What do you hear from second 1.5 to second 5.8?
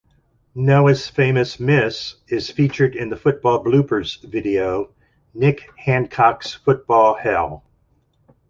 miss is featured in the football bloopers video "Nick